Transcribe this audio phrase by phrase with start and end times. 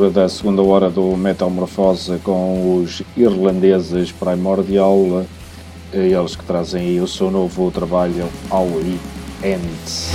[0.06, 5.24] abertura da segunda hora do Metamorfose com os irlandeses Primordial,
[5.92, 9.00] eles que trazem aí o seu novo trabalho It
[9.42, 10.10] Ends.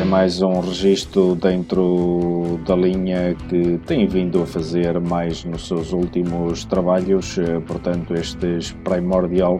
[0.00, 5.92] É mais um registro dentro da linha que tem vindo a fazer mais nos seus
[5.92, 7.36] últimos trabalhos,
[7.66, 9.58] portanto, estes Primordial,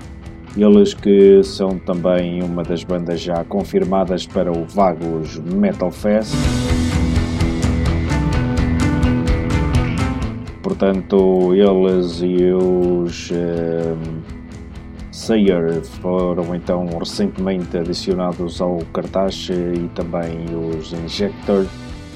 [0.56, 6.34] eles que são também uma das bandas já confirmadas para o Vagos Metal Fest.
[10.64, 14.34] Portanto, eles e os uh,
[15.12, 21.66] Sayer foram então recentemente adicionados ao cartaz e também os Injector.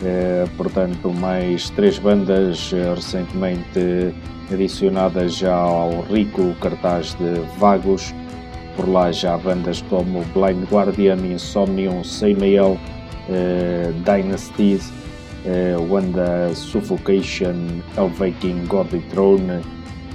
[0.01, 4.15] Uh, portanto, mais três bandas uh, recentemente
[4.51, 8.15] adicionadas já ao rico cartaz de Vagos.
[8.77, 12.79] Por lá já bandas como Blind Guardian, Insomnium, Samael,
[13.29, 14.91] uh, Dynasties
[15.49, 19.63] uh, Wanda Suffocation, Elvaking, Gordy Throne,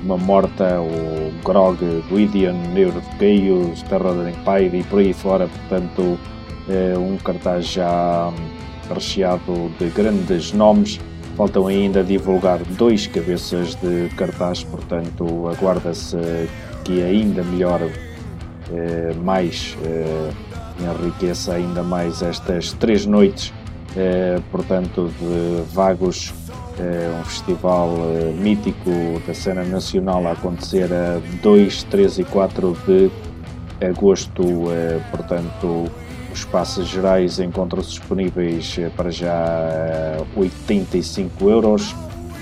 [0.04, 1.78] Uma Morta, o Grog,
[2.10, 8.32] Gwydion, Neuro of Chaos, Terror Empire e por aí fora, portanto uh, um cartaz já
[8.94, 11.00] recheado de grandes nomes.
[11.36, 16.16] Faltam ainda divulgar dois cabeças de cartaz, portanto aguarda-se
[16.84, 17.92] que ainda melhore
[18.72, 20.32] eh, mais, eh,
[20.80, 23.52] enriqueça ainda mais estas três noites
[23.96, 26.34] eh, portanto, de Vagos,
[26.80, 28.90] eh, um festival eh, mítico
[29.26, 33.12] da cena nacional a acontecer a 2, 3 e 4 de
[33.86, 34.44] agosto,
[35.12, 35.92] portanto,
[36.32, 41.94] os passos gerais encontram-se disponíveis para já 85 euros,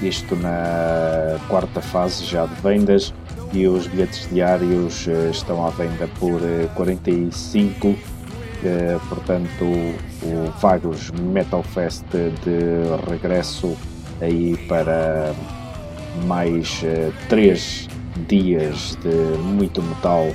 [0.04, 3.12] isto na quarta fase já de vendas,
[3.52, 6.40] e os bilhetes diários estão à venda por
[6.76, 8.22] 45 euros
[8.64, 9.66] eh, portanto,
[10.24, 13.78] o Vagos Metal Fest de regresso
[14.22, 15.34] aí para
[16.26, 17.88] mais uh, três
[18.28, 20.28] dias de muito metal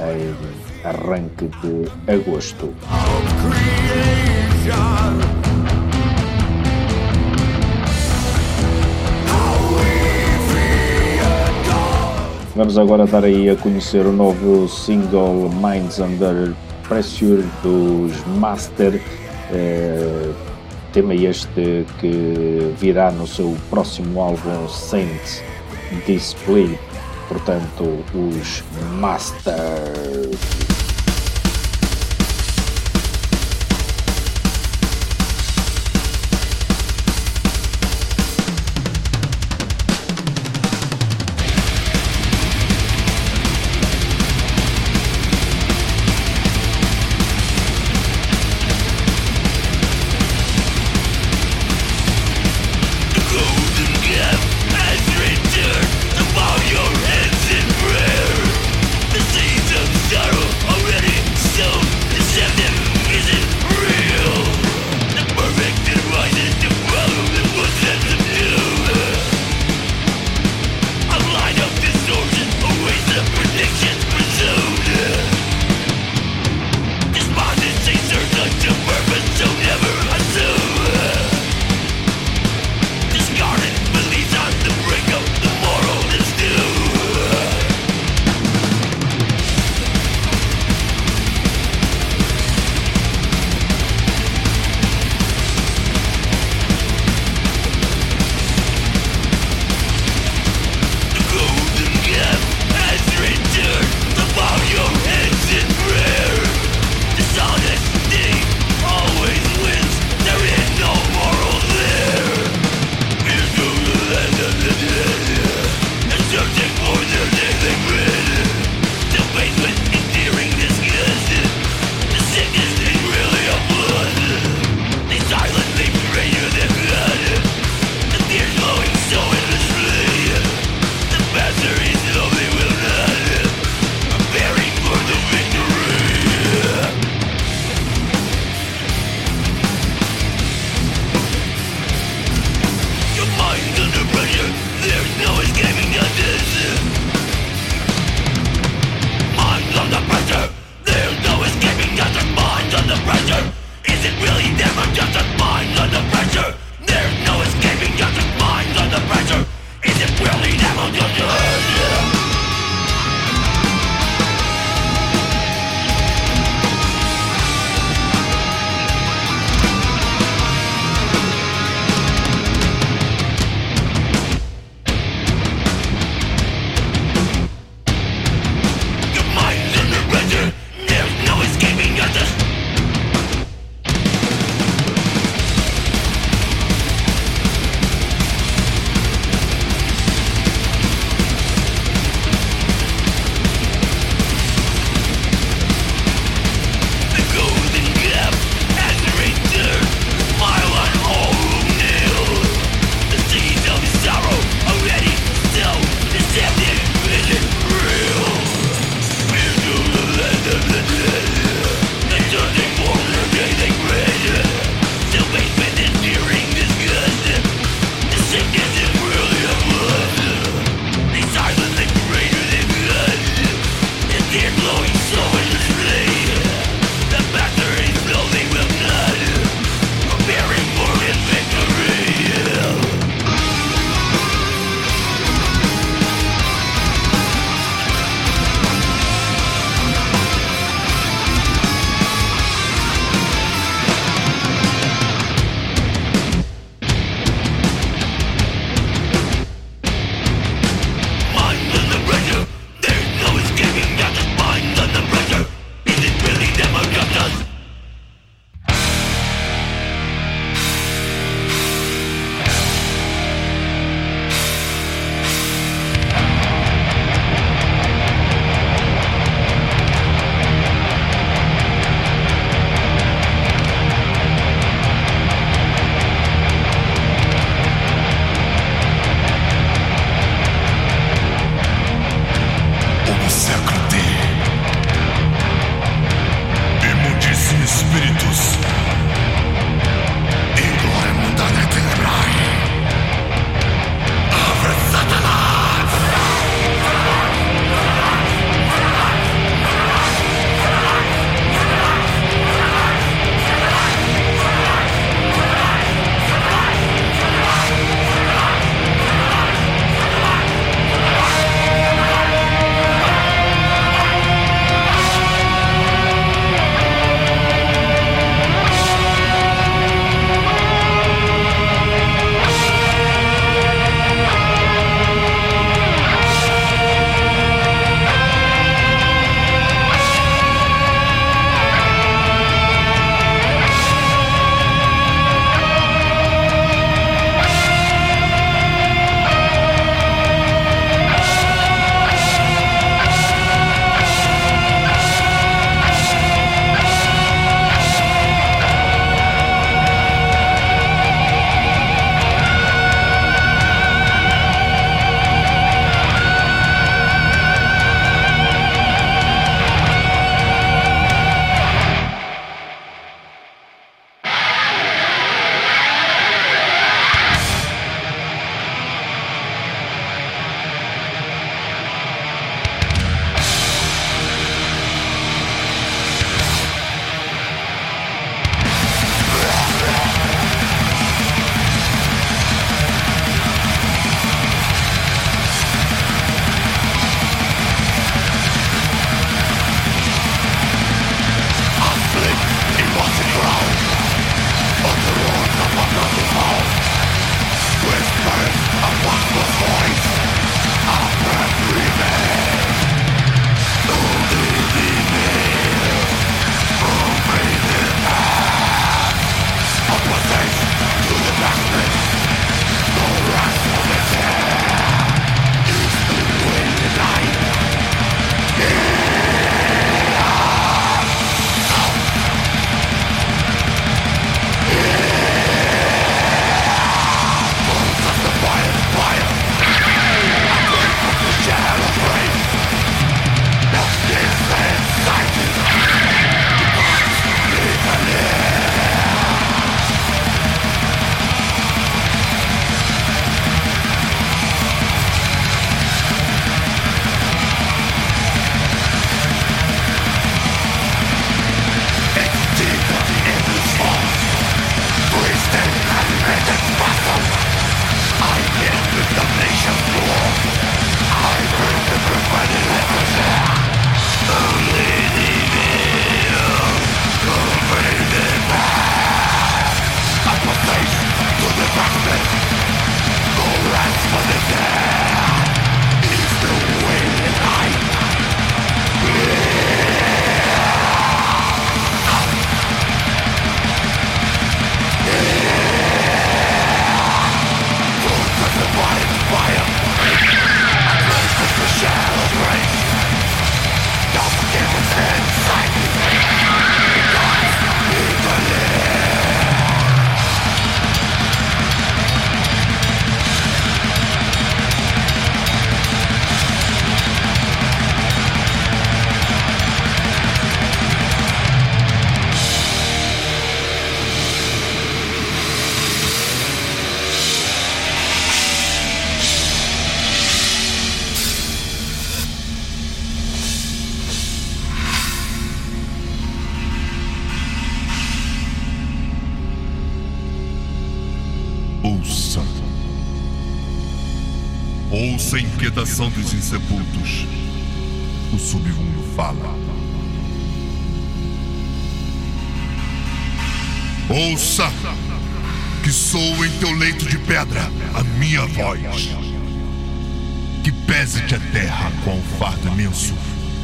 [0.00, 2.74] em arranque de agosto.
[12.58, 16.52] Vamos agora dar aí a conhecer o novo single Minds Under
[16.88, 19.00] Pressure dos Master,
[19.52, 20.32] eh,
[20.92, 25.42] tema este que virá no seu próximo álbum Saints
[26.06, 26.78] Display,
[27.28, 28.64] portanto, os
[28.98, 30.67] Master.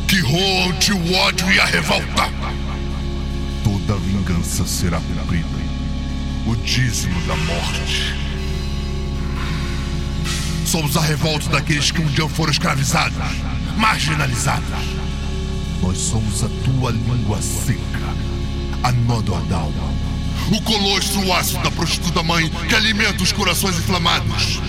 [0.07, 2.31] Que roam-te o ódio e a revolta.
[3.64, 5.49] Toda vingança será cumprida.
[6.47, 8.14] O dízimo da morte.
[10.66, 13.16] Somos a revolta daqueles que um dia foram escravizados,
[13.77, 14.68] marginalizados.
[15.83, 18.14] Nós somos a tua língua seca,
[18.83, 19.73] a Nododal.
[20.53, 24.61] O colostro ácido da prostituta mãe que alimenta os corações inflamados.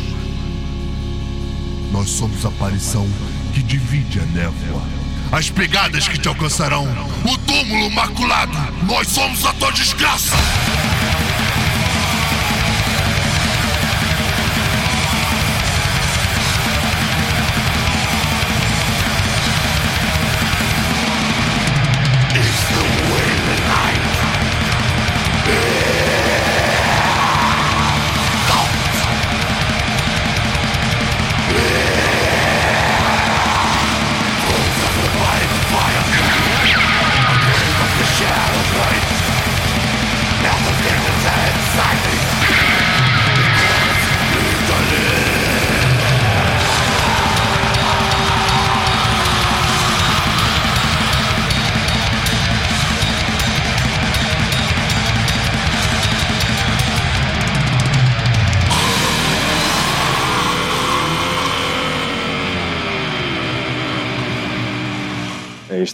[1.91, 3.07] Nós somos a aparição
[3.55, 4.83] que divide a névoa.
[5.31, 6.85] As pegadas que te alcançarão.
[7.23, 8.57] O túmulo maculado.
[8.85, 10.35] Nós somos a tua desgraça.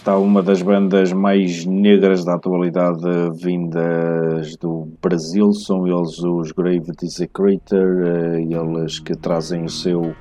[0.02, 3.04] Está uma das bandas mais negras da atualidade
[3.40, 10.12] vindas do Brasil, são eles os Grave Desecrator, eh, eles que trazem o seu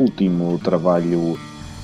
[0.00, 1.38] último trabalho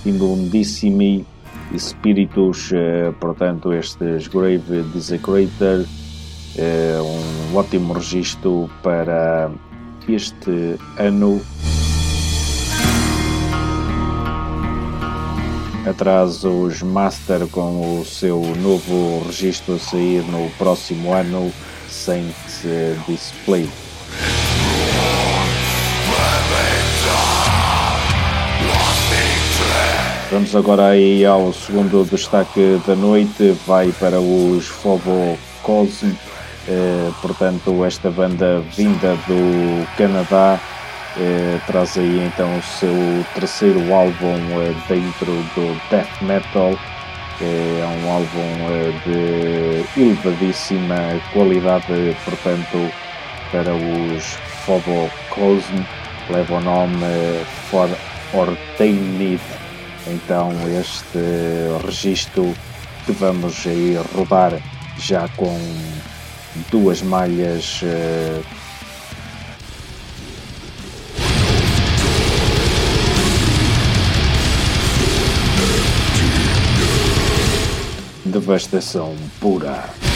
[0.05, 1.25] Imundissimi
[1.73, 5.85] Espíritos, eh, portanto estes Grave Desecrator,
[6.57, 9.49] é um ótimo registro para
[10.09, 11.41] este ano
[15.89, 21.53] atrás os Master com o seu novo registro a sair no próximo ano,
[21.89, 22.35] Saint
[23.07, 23.69] Display.
[30.31, 36.13] Vamos agora aí ao segundo destaque da noite, vai para os Fobo Cosm,
[36.69, 40.61] eh, portanto esta banda vinda do Canadá
[41.21, 42.95] eh, traz aí então o seu
[43.35, 46.79] terceiro álbum eh, dentro do death metal.
[47.41, 52.93] É um álbum eh, de elevadíssima qualidade, portanto,
[53.51, 54.25] para os
[54.65, 55.85] Phobocosm,
[56.31, 57.89] leva o nome For
[58.33, 59.41] Ordained.
[60.07, 61.19] Então, este
[61.85, 62.55] registro
[63.05, 64.53] que vamos aí rodar
[64.99, 65.59] já com
[66.71, 67.83] duas malhas
[78.49, 80.08] devastação pura.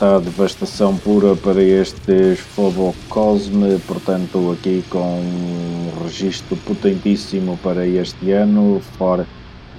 [0.00, 8.32] Está a devastação pura para estes Phobocosme, portanto aqui com um registro potentíssimo para este
[8.32, 9.26] ano, For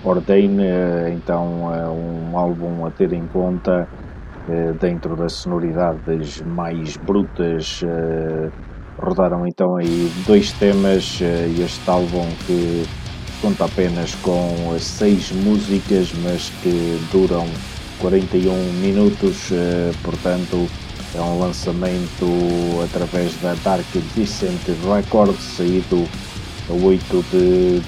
[0.04, 0.60] Ordain,
[1.12, 3.88] então é um álbum a ter em conta
[4.48, 7.82] eh, dentro das sonoridades mais brutas.
[7.84, 8.50] Eh,
[9.00, 12.84] rodaram então aí dois temas, eh, este álbum que
[13.42, 17.48] conta apenas com seis músicas, mas que duram
[18.02, 20.68] 41 minutos, eh, portanto
[21.14, 22.26] é um lançamento
[22.84, 23.86] através da Dark
[24.16, 26.08] Descent Records, saído
[26.68, 27.82] a 8 de,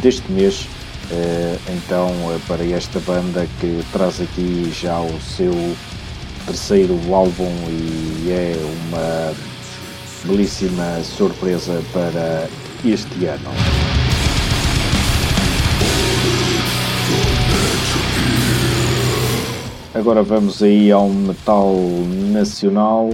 [0.00, 0.66] deste mês.
[1.10, 5.52] Eh, então, eh, para esta banda que traz aqui já o seu
[6.46, 8.56] terceiro álbum e é
[8.88, 9.34] uma
[10.24, 12.48] belíssima surpresa para
[12.84, 13.97] este ano.
[19.98, 21.74] Agora vamos aí ao metal
[22.30, 23.10] nacional.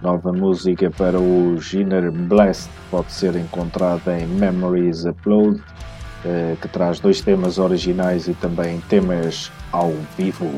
[0.00, 5.60] Nova música para o Inner Blast pode ser encontrada em Memories Upload,
[6.24, 10.48] eh, que traz dois temas originais e também temas ao vivo.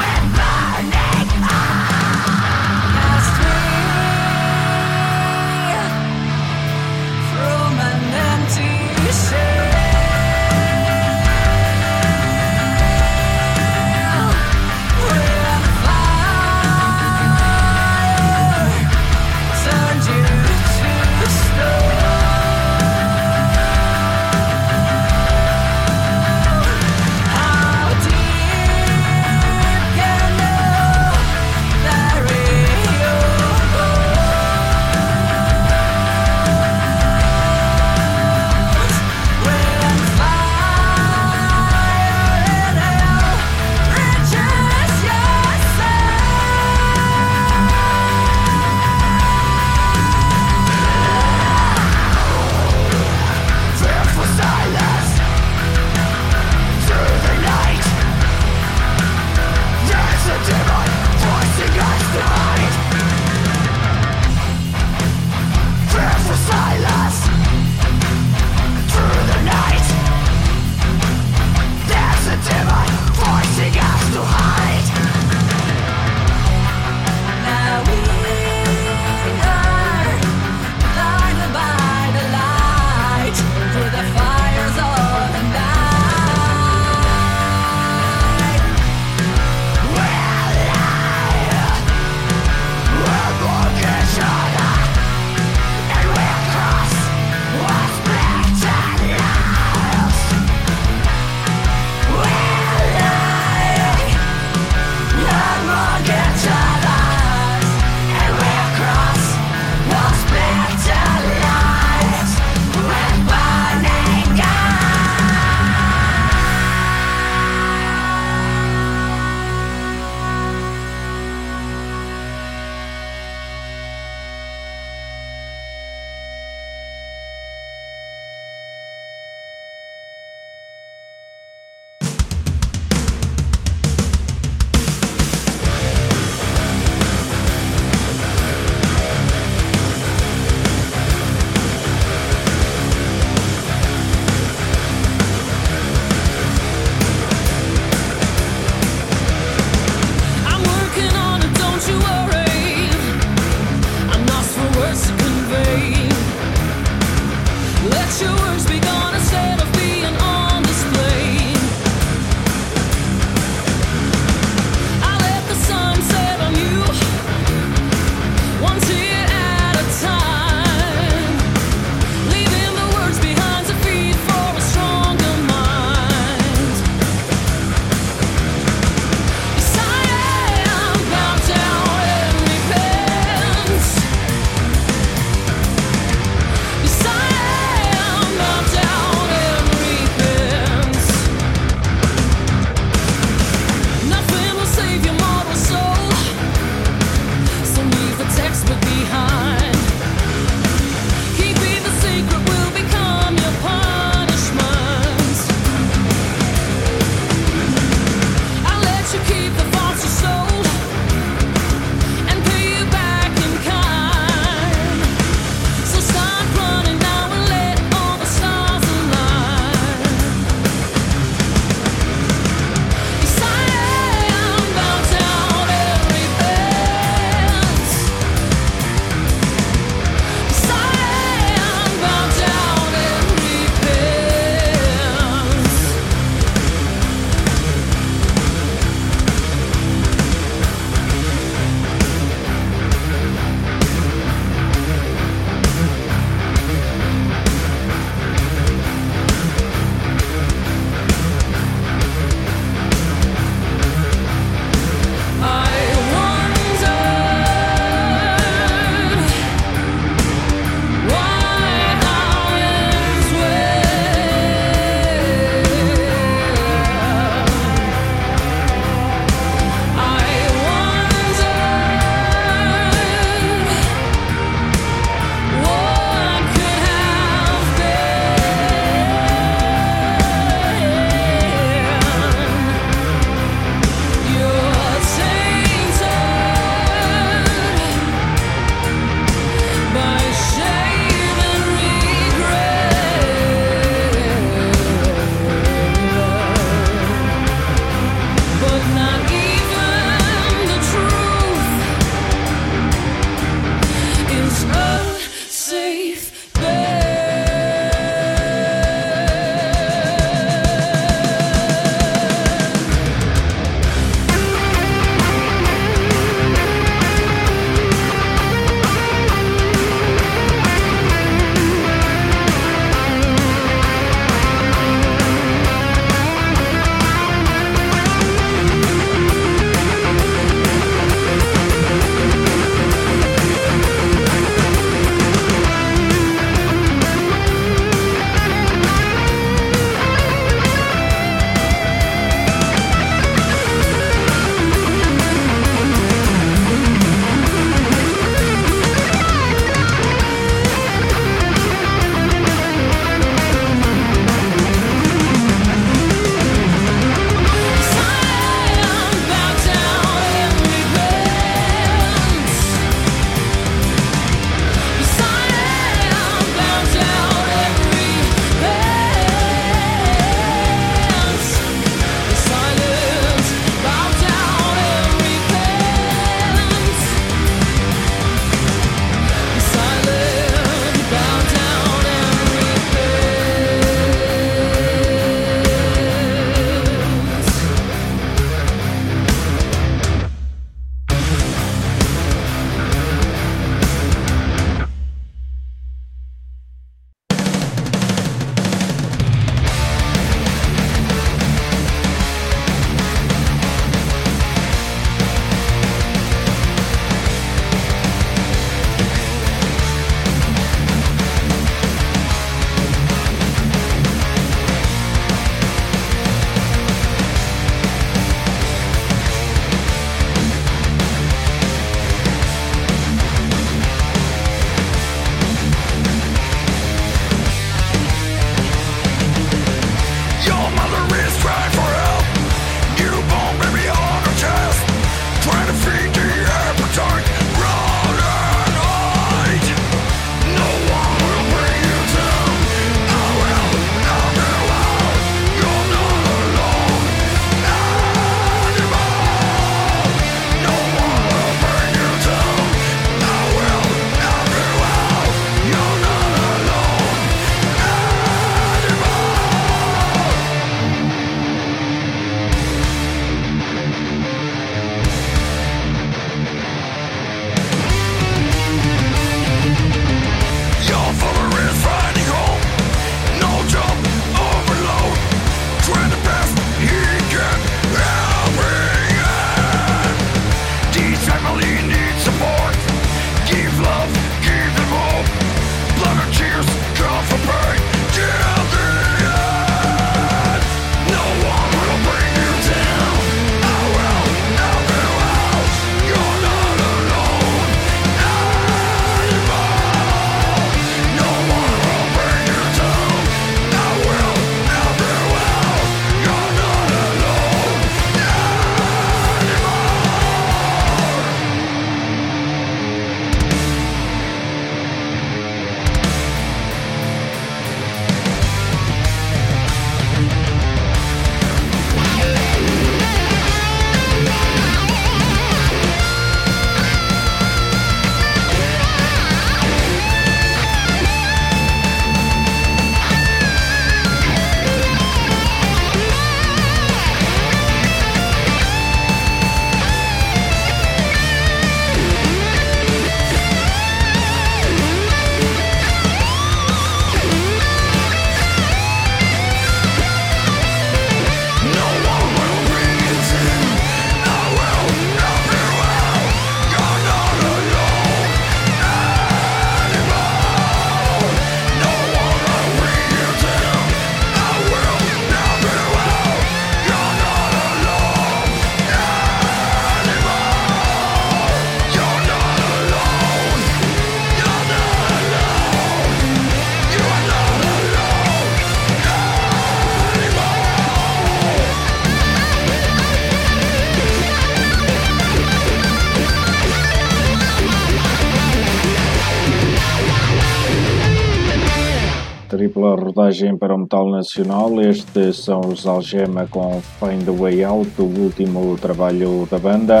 [593.60, 594.80] Para o metal nacional.
[594.80, 600.00] Estes são os Algema com Find the Way Out, o último trabalho da banda.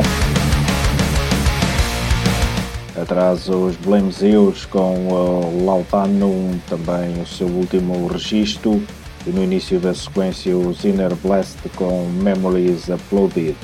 [3.00, 8.82] Atrás os Blamezeus com o Lautanum, também o seu último registro.
[9.24, 13.54] E no início da sequência os Inner Blast com Memories Uploaded.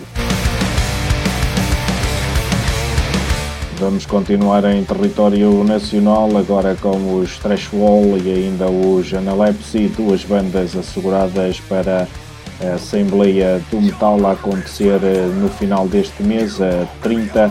[3.78, 10.74] Vamos continuar em território nacional, agora com os Trashwall e ainda os Analepsy, duas bandas
[10.74, 12.08] asseguradas para
[12.62, 17.50] a Assembleia do Metal a acontecer eh, no final deste mês, a 30,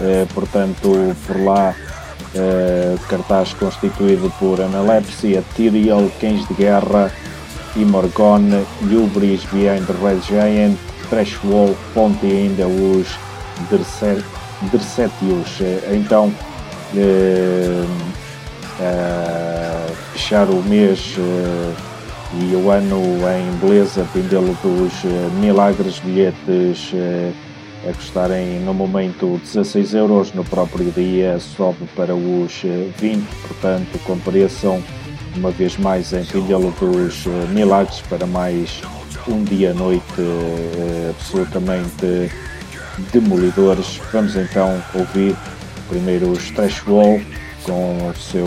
[0.00, 1.74] eh, portanto, por lá,
[2.34, 7.12] eh, cartaz constituído por Analepsy, Ethereal, Cães de Guerra,
[7.76, 10.78] Imorgon, Hubris Behind the Red Giant,
[11.92, 13.06] Ponte e ainda os
[13.70, 14.24] Dercer
[14.62, 15.60] Dercetius.
[15.60, 16.32] Eh, então,
[16.94, 17.84] eh,
[18.80, 21.16] eh, fechar o mês
[22.34, 24.92] e o ano em beleza, pendelo dos
[25.40, 26.92] milagres, bilhetes
[27.88, 32.62] a custarem no momento 16 euros, no próprio dia sobe para os
[32.98, 34.82] 20, portanto compareçam
[35.36, 38.82] uma vez mais em Pendelo dos Milagres para mais
[39.28, 40.04] um dia-noite
[41.10, 42.30] absolutamente
[43.12, 44.00] demolidores.
[44.12, 45.36] Vamos então ouvir
[45.88, 47.20] primeiro os Trash Wall
[47.62, 48.46] com o seu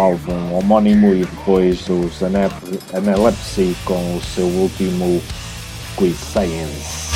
[0.00, 5.20] álbum homónimo e depois os Analepsy com o seu último
[5.96, 7.09] Quiz Science.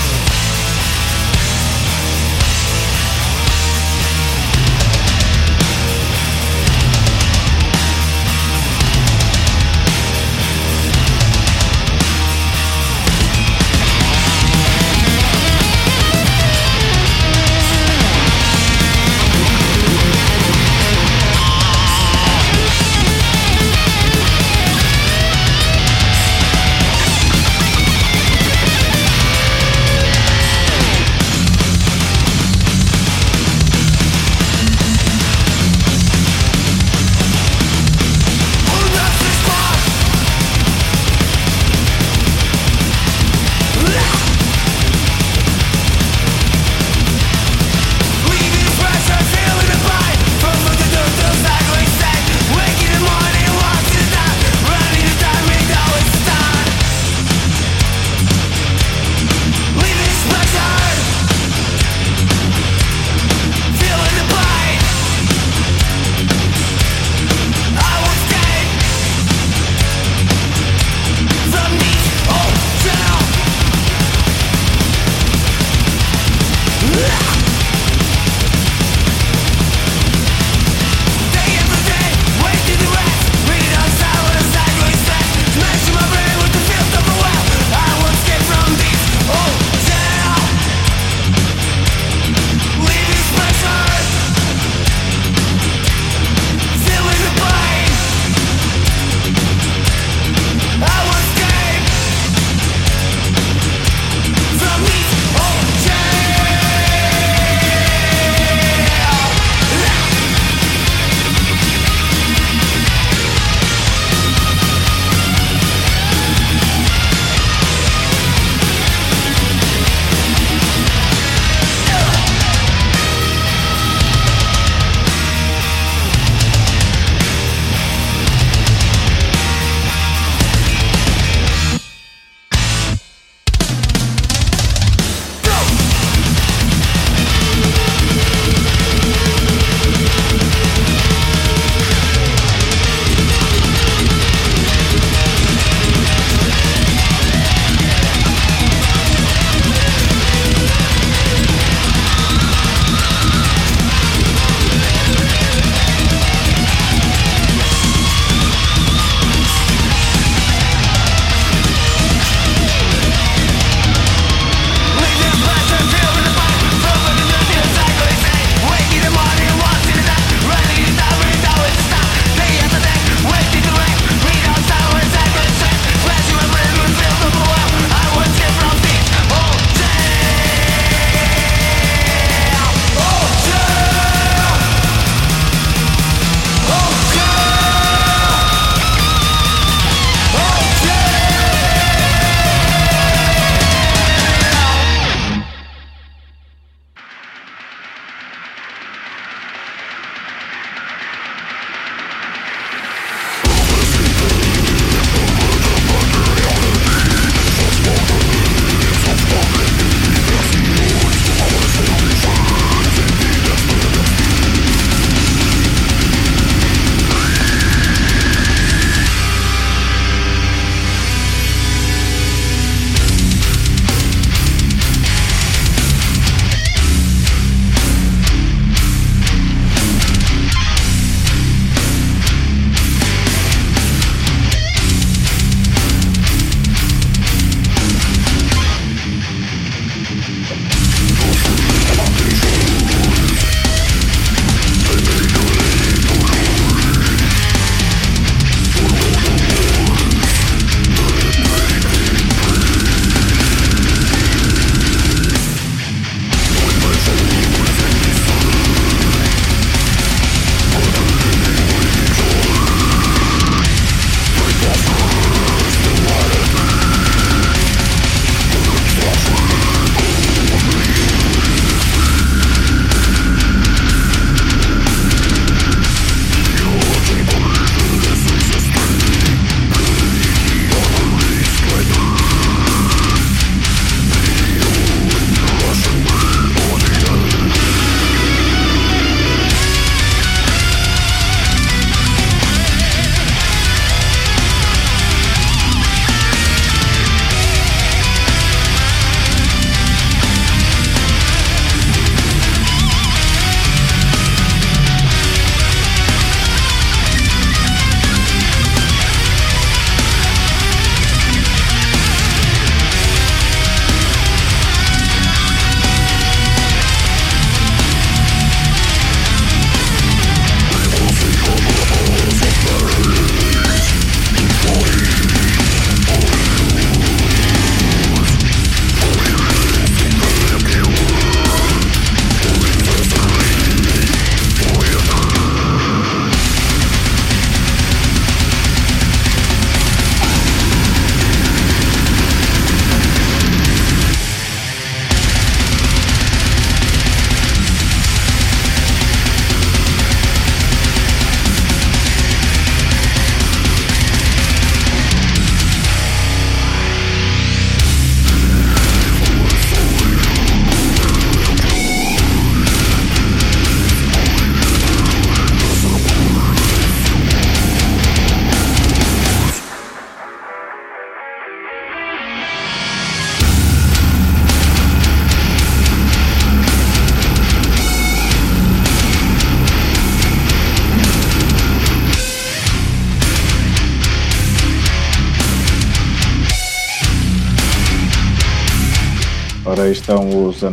[390.25, 390.65] Estão os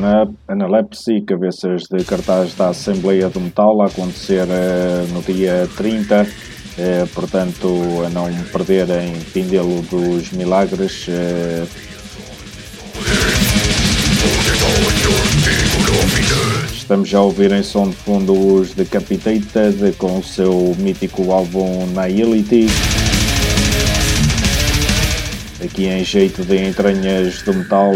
[0.47, 6.23] Analepsy, cabeças de cartaz da Assembleia do Metal, a acontecer uh, no dia 30.
[6.23, 7.67] Uh, portanto,
[8.05, 11.05] a não perderem Pindelo dos Milagres.
[11.09, 11.67] Uh,
[16.71, 21.87] Estamos já a ouvir em som de fundo os Decapitated com o seu mítico álbum
[21.87, 22.67] Nihility.
[25.61, 27.93] Aqui em jeito de entranhas do metal,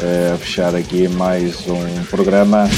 [0.00, 2.68] a fechar aqui mais um programa.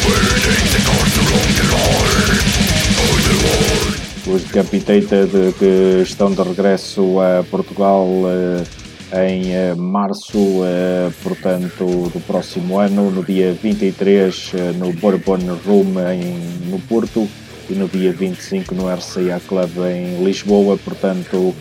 [4.26, 8.06] Os Decapitated que estão de regresso a Portugal
[9.12, 15.98] em eh, março, eh, portanto, do próximo ano, no dia 23 eh, no Bourbon Room
[16.12, 17.28] em, no Porto
[17.68, 21.54] e no dia 25 no RCA Club em Lisboa, portanto,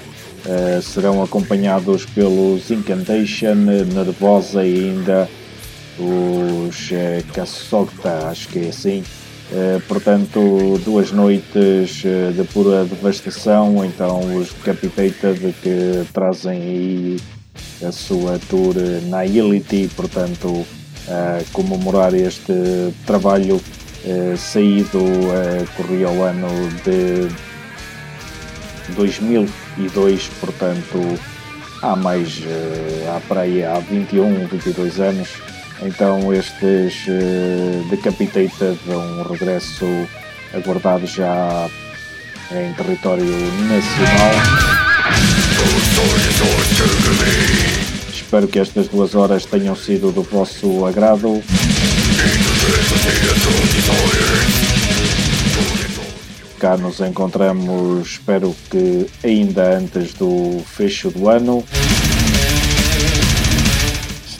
[0.81, 3.55] serão acompanhados pelos Incantation,
[3.93, 5.29] Nervosa e ainda
[5.99, 6.89] os
[7.33, 9.03] Cassogta, acho que é assim.
[9.87, 12.03] portanto, duas noites
[12.35, 17.17] de pura devastação, então os Decapitated que trazem aí
[17.83, 20.65] a sua tour Nihility, portanto,
[21.07, 23.59] a comemorar este trabalho
[24.05, 26.47] eh, saído eh, corria o ano
[26.85, 27.27] de
[28.95, 31.19] 2002, portanto,
[31.81, 35.29] há mais, eh, há para aí há 21, 22 anos.
[35.81, 37.05] Então estes
[37.89, 39.85] Decapitated um regresso
[40.53, 41.69] aguardado já
[42.51, 44.31] em território nacional.
[48.11, 51.41] Espero que estas duas horas tenham sido do vosso agrado.
[56.59, 61.63] Cá nos encontramos, espero que ainda antes do fecho do ano.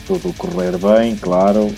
[0.10, 1.72] Tudo correr bem, claro.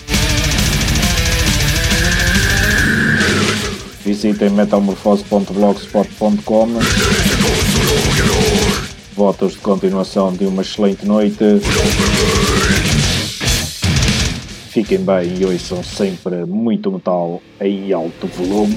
[4.02, 6.68] Visitem metamorfose.blogspot.com
[9.14, 11.60] Votos de continuação de uma excelente noite.
[14.70, 18.76] Fiquem bem e ouçam sempre muito metal em alto volume.